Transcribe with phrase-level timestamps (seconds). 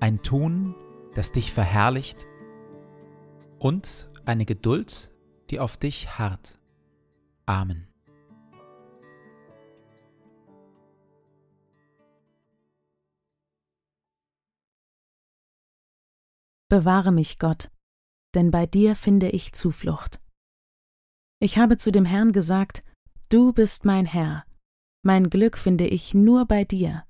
[0.00, 0.74] ein Tun,
[1.14, 2.26] das dich verherrlicht
[3.58, 5.12] und eine Geduld,
[5.50, 6.58] die auf dich harrt.
[7.46, 7.86] Amen.
[16.68, 17.70] Bewahre mich, Gott,
[18.34, 20.20] denn bei dir finde ich Zuflucht.
[21.40, 22.84] Ich habe zu dem Herrn gesagt,
[23.28, 24.44] Du bist mein Herr,
[25.02, 27.04] mein Glück finde ich nur bei dir.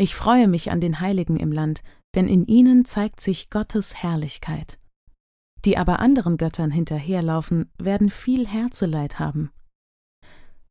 [0.00, 1.82] Ich freue mich an den Heiligen im Land,
[2.14, 4.78] denn in ihnen zeigt sich Gottes Herrlichkeit.
[5.64, 9.50] Die aber anderen Göttern hinterherlaufen, werden viel Herzeleid haben.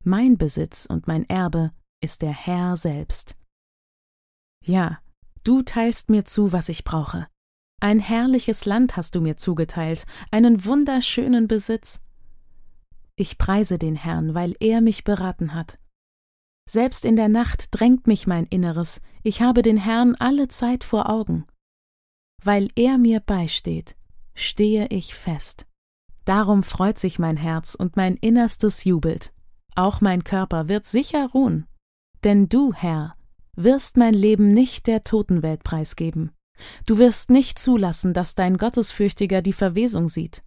[0.06, 3.36] Mein Besitz und mein Erbe ist der Herr selbst.
[4.64, 5.00] Ja,
[5.44, 7.28] du teilst mir zu, was ich brauche.
[7.82, 12.00] Ein herrliches Land hast du mir zugeteilt, einen wunderschönen Besitz.
[13.18, 15.80] Ich preise den Herrn, weil er mich beraten hat.
[16.70, 21.10] Selbst in der Nacht drängt mich mein Inneres, ich habe den Herrn alle Zeit vor
[21.10, 21.46] Augen.
[22.44, 23.96] Weil er mir beisteht,
[24.36, 25.66] stehe ich fest.
[26.26, 29.34] Darum freut sich mein Herz und mein Innerstes jubelt.
[29.76, 31.68] Auch mein Körper wird sicher ruhen.
[32.26, 33.16] Denn du, Herr,
[33.56, 36.32] wirst mein Leben nicht der Totenwelt preisgeben.
[36.86, 40.44] Du wirst nicht zulassen, dass dein Gottesfürchtiger die Verwesung sieht.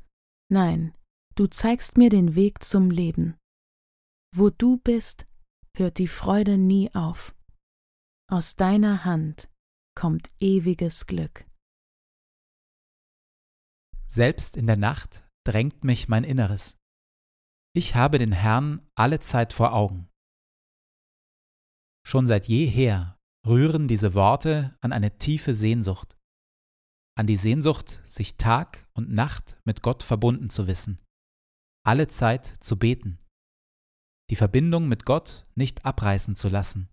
[0.50, 0.92] Nein,
[1.34, 3.36] du zeigst mir den Weg zum Leben.
[4.34, 5.26] Wo du bist,
[5.76, 7.34] hört die Freude nie auf.
[8.31, 9.50] Aus deiner Hand
[9.94, 11.47] kommt ewiges Glück.
[14.09, 16.76] Selbst in der Nacht drängt mich mein Inneres.
[17.75, 20.09] Ich habe den Herrn alle Zeit vor Augen.
[22.04, 23.16] Schon seit jeher
[23.47, 26.16] rühren diese Worte an eine tiefe Sehnsucht,
[27.16, 30.98] an die Sehnsucht, sich Tag und Nacht mit Gott verbunden zu wissen,
[31.86, 33.19] alle Zeit zu beten,
[34.30, 36.88] die Verbindung mit Gott nicht abreißen zu lassen.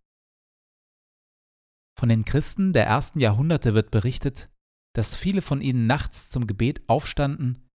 [1.97, 4.51] Von den Christen der ersten Jahrhunderte wird berichtet,
[4.93, 7.67] dass viele von ihnen nachts zum Gebet aufstanden,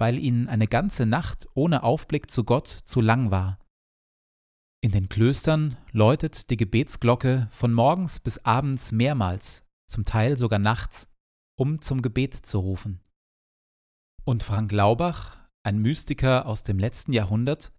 [0.00, 3.58] weil ihnen eine ganze Nacht ohne Aufblick zu Gott zu lang war.
[4.82, 11.08] In den Klöstern läutet die Gebetsglocke von morgens bis abends mehrmals, zum Teil sogar nachts,
[11.56, 13.00] um zum Gebet zu rufen.
[14.24, 17.72] Und Frank Laubach, ein Mystiker aus dem letzten Jahrhundert,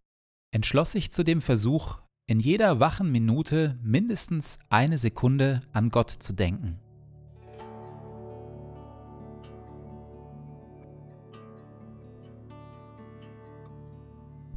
[0.53, 1.97] entschloss sich zu dem Versuch,
[2.27, 6.79] in jeder wachen Minute mindestens eine Sekunde an Gott zu denken.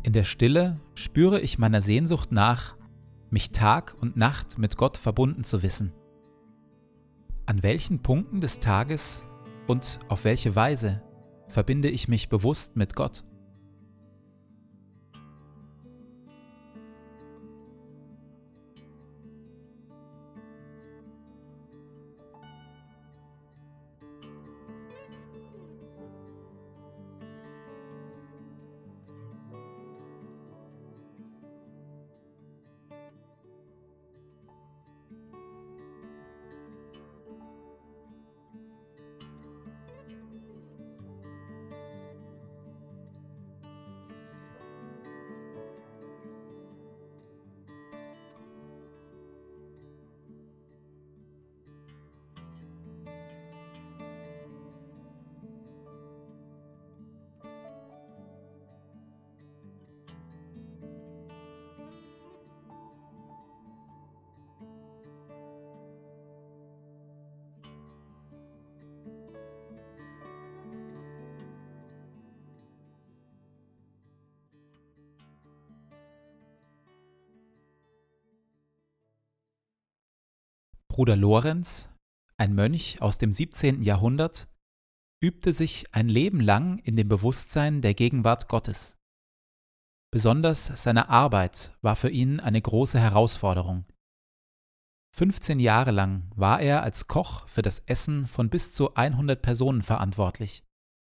[0.02, 2.76] In der Stille spüre ich meiner Sehnsucht nach,
[3.30, 5.92] mich Tag und Nacht mit Gott verbunden zu wissen.
[7.46, 9.24] An welchen Punkten des Tages
[9.66, 11.02] und auf welche Weise
[11.48, 13.24] verbinde ich mich bewusst mit Gott?
[80.96, 81.90] Bruder Lorenz,
[82.38, 83.82] ein Mönch aus dem 17.
[83.82, 84.48] Jahrhundert,
[85.22, 88.96] übte sich ein Leben lang in dem Bewusstsein der Gegenwart Gottes.
[90.10, 93.84] Besonders seine Arbeit war für ihn eine große Herausforderung.
[95.14, 99.82] 15 Jahre lang war er als Koch für das Essen von bis zu 100 Personen
[99.82, 100.64] verantwortlich.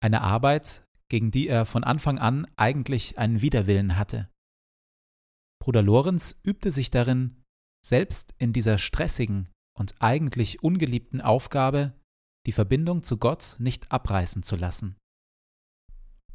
[0.01, 4.31] Eine Arbeit, gegen die er von Anfang an eigentlich einen Widerwillen hatte.
[5.63, 7.43] Bruder Lorenz übte sich darin,
[7.85, 11.93] selbst in dieser stressigen und eigentlich ungeliebten Aufgabe
[12.47, 14.97] die Verbindung zu Gott nicht abreißen zu lassen.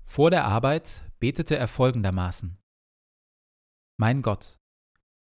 [0.06, 2.58] Vor der Arbeit betete er folgendermaßen
[3.98, 4.58] Mein Gott,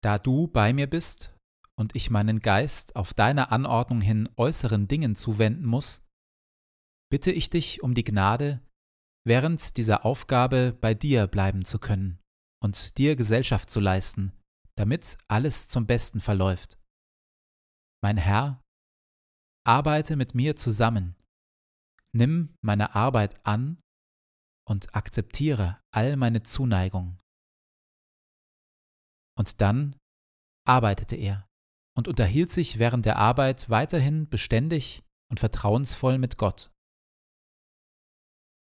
[0.03, 1.35] da du bei mir bist
[1.79, 6.05] und ich meinen Geist auf deine Anordnung hin äußeren Dingen zuwenden muss,
[7.11, 8.61] bitte ich dich um die Gnade,
[9.25, 12.19] während dieser Aufgabe bei dir bleiben zu können
[12.63, 14.33] und dir Gesellschaft zu leisten,
[14.77, 16.79] damit alles zum Besten verläuft.
[18.05, 18.63] Mein Herr,
[19.67, 21.17] arbeite mit mir zusammen,
[22.15, 23.81] nimm meine Arbeit an
[24.69, 27.19] und akzeptiere all meine Zuneigung.
[29.39, 29.97] Und dann
[30.69, 31.49] arbeitete er
[31.97, 36.71] und unterhielt sich während der Arbeit weiterhin beständig und vertrauensvoll mit Gott.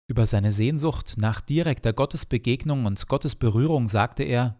[0.08, 4.58] Über seine Sehnsucht nach direkter Gottesbegegnung und Gottesberührung sagte er,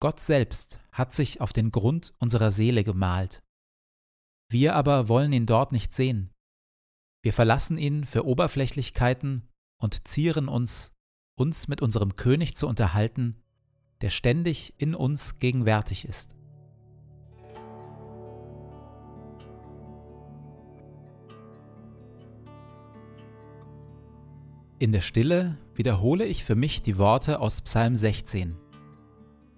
[0.00, 3.43] Gott selbst hat sich auf den Grund unserer Seele gemalt.
[4.54, 6.30] Wir aber wollen ihn dort nicht sehen.
[7.24, 9.48] Wir verlassen ihn für Oberflächlichkeiten
[9.82, 10.92] und zieren uns,
[11.36, 13.42] uns mit unserem König zu unterhalten,
[14.00, 16.36] der ständig in uns gegenwärtig ist.
[24.78, 28.56] In der Stille wiederhole ich für mich die Worte aus Psalm 16.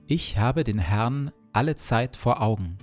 [0.06, 2.78] Ich habe den Herrn alle Zeit vor Augen.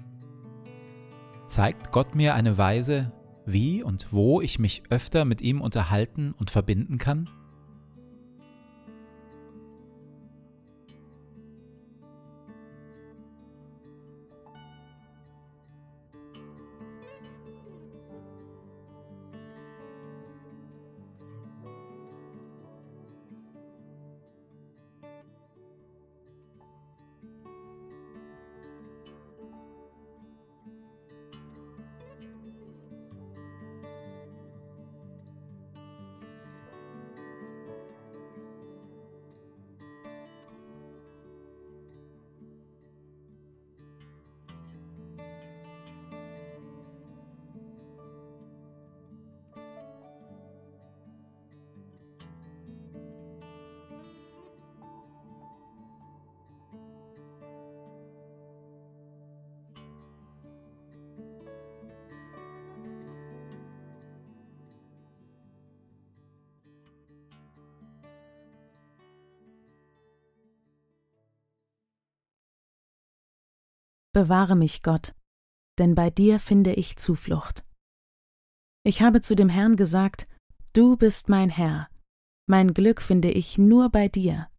[1.53, 3.11] Zeigt Gott mir eine Weise,
[3.45, 7.29] wie und wo ich mich öfter mit ihm unterhalten und verbinden kann?
[74.13, 75.15] Bewahre mich, Gott,
[75.79, 77.65] denn bei dir finde ich Zuflucht.
[78.83, 80.27] Ich habe zu dem Herrn gesagt,
[80.73, 81.87] Du bist mein Herr,
[82.47, 84.49] mein Glück finde ich nur bei dir.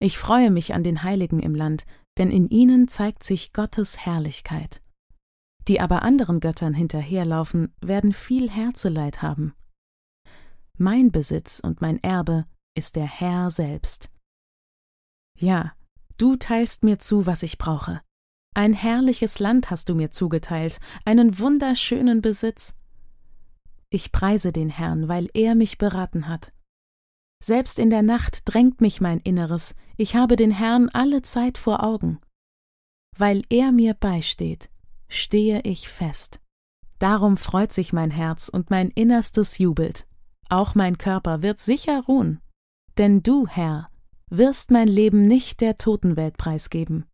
[0.00, 1.84] Ich freue mich an den Heiligen im Land,
[2.16, 4.82] denn in ihnen zeigt sich Gottes Herrlichkeit.
[5.68, 9.54] Die aber anderen Göttern hinterherlaufen, werden viel Herzeleid haben.
[10.78, 14.10] Mein Besitz und mein Erbe ist der Herr selbst.
[15.38, 15.74] Ja,
[16.16, 18.00] du teilst mir zu, was ich brauche.
[18.54, 22.74] Ein herrliches Land hast du mir zugeteilt, einen wunderschönen Besitz.
[23.90, 26.52] Ich preise den Herrn, weil er mich beraten hat.
[27.42, 31.82] Selbst in der Nacht drängt mich mein Inneres, ich habe den Herrn alle Zeit vor
[31.82, 32.20] Augen.
[33.16, 34.70] Weil er mir beisteht,
[35.08, 36.40] stehe ich fest.
[36.98, 40.06] Darum freut sich mein Herz und mein Innerstes jubelt.
[40.48, 42.40] Auch mein Körper wird sicher ruhen.
[42.98, 43.88] Denn du, Herr,
[44.28, 47.06] wirst mein Leben nicht der Totenwelt preisgeben.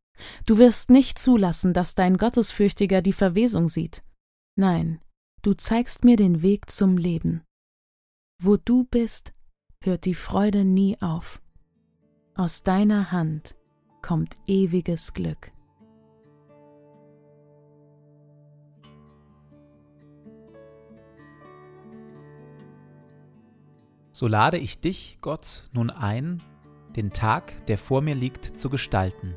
[0.46, 4.02] Du wirst nicht zulassen, dass dein Gottesfürchtiger die Verwesung sieht.
[4.56, 5.00] Nein,
[5.42, 7.42] du zeigst mir den Weg zum Leben.
[8.42, 9.32] Wo du bist,
[9.82, 11.40] hört die Freude nie auf.
[12.34, 13.56] Aus deiner Hand
[14.02, 15.52] kommt ewiges Glück.
[24.12, 26.42] So lade ich dich, Gott, nun ein,
[26.94, 29.36] den Tag, der vor mir liegt, zu gestalten